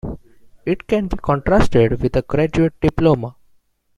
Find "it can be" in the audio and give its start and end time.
0.65-1.17